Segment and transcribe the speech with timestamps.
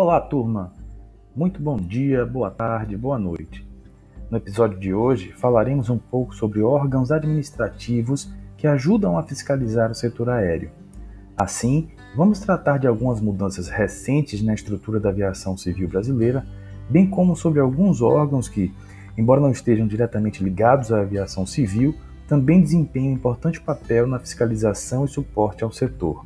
[0.00, 0.72] Olá, turma!
[1.34, 3.66] Muito bom dia, boa tarde, boa noite.
[4.30, 9.96] No episódio de hoje falaremos um pouco sobre órgãos administrativos que ajudam a fiscalizar o
[9.96, 10.70] setor aéreo.
[11.36, 16.46] Assim, vamos tratar de algumas mudanças recentes na estrutura da aviação civil brasileira,
[16.88, 18.72] bem como sobre alguns órgãos que,
[19.16, 21.92] embora não estejam diretamente ligados à aviação civil,
[22.28, 26.24] também desempenham importante papel na fiscalização e suporte ao setor.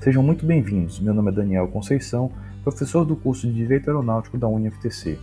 [0.00, 0.98] Sejam muito bem-vindos.
[1.00, 2.32] Meu nome é Daniel Conceição,
[2.64, 5.18] professor do curso de Direito Aeronáutico da UniFTC.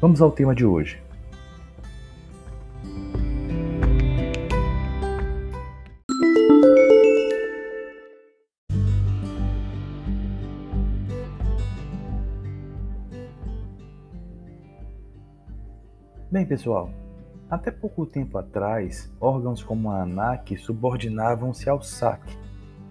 [0.00, 1.02] Vamos ao tema de hoje.
[16.30, 16.88] Bem, pessoal,
[17.50, 22.22] até pouco tempo atrás, órgãos como a ANAC subordinavam-se ao SAC,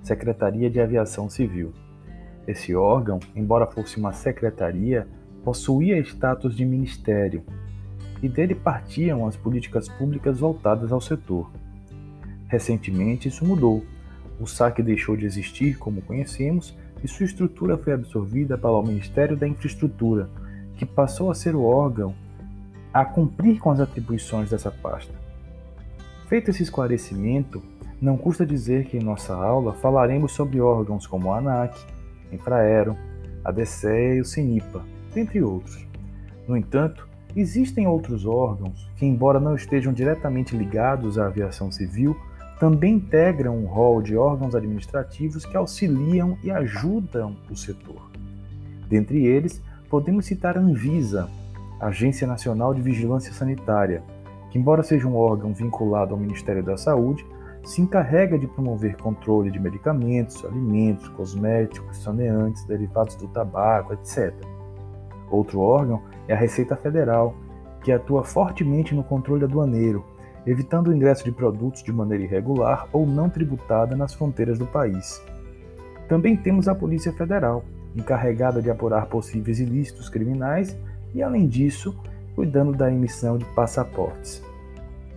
[0.04, 1.74] Secretaria de Aviação Civil.
[2.48, 5.08] Esse órgão, embora fosse uma secretaria,
[5.44, 7.44] possuía status de ministério,
[8.22, 11.50] e dele partiam as políticas públicas voltadas ao setor.
[12.48, 13.84] Recentemente, isso mudou.
[14.40, 19.48] O SAC deixou de existir como conhecemos e sua estrutura foi absorvida pelo Ministério da
[19.48, 20.30] Infraestrutura,
[20.76, 22.14] que passou a ser o órgão
[22.94, 25.14] a cumprir com as atribuições dessa pasta.
[26.28, 27.62] Feito esse esclarecimento,
[28.02, 31.78] não custa dizer que em nossa aula falaremos sobre órgãos como a ANAC,
[32.32, 32.96] Infraero,
[33.44, 35.88] a DCE e o CINIPA, dentre outros.
[36.48, 42.16] No entanto, existem outros órgãos que, embora não estejam diretamente ligados à aviação civil,
[42.60, 48.12] também integram um rol de órgãos administrativos que auxiliam e ajudam o setor.
[48.90, 51.30] Dentre eles, podemos citar a Anvisa,
[51.80, 54.04] Agência Nacional de Vigilância Sanitária,
[54.52, 57.26] que, embora seja um órgão vinculado ao Ministério da Saúde,
[57.64, 64.34] se encarrega de promover controle de medicamentos, alimentos, cosméticos, saneantes, derivados do tabaco, etc.
[65.30, 67.36] Outro órgão é a Receita Federal,
[67.84, 70.04] que atua fortemente no controle aduaneiro,
[70.46, 75.22] evitando o ingresso de produtos de maneira irregular ou não tributada nas fronteiras do país.
[76.08, 77.64] Também temos a Polícia Federal,
[77.96, 80.78] encarregada de apurar possíveis ilícitos criminais
[81.14, 81.96] e, além disso,
[82.36, 84.44] cuidando da emissão de passaportes.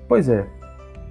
[0.08, 0.46] Pois é,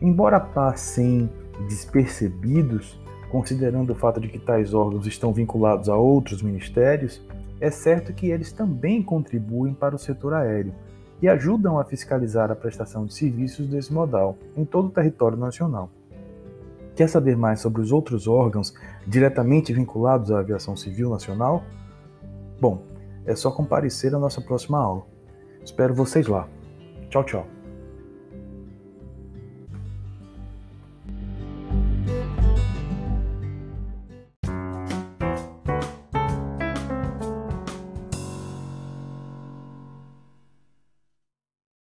[0.01, 1.29] embora passem
[1.67, 7.23] despercebidos, considerando o fato de que tais órgãos estão vinculados a outros ministérios,
[7.59, 10.73] é certo que eles também contribuem para o setor aéreo
[11.21, 15.89] e ajudam a fiscalizar a prestação de serviços desse modal em todo o território nacional.
[16.95, 18.73] Quer saber mais sobre os outros órgãos
[19.07, 21.63] diretamente vinculados à aviação civil nacional?
[22.59, 22.83] Bom,
[23.25, 25.05] é só comparecer à nossa próxima aula.
[25.63, 26.47] Espero vocês lá.
[27.09, 27.60] Tchau, tchau.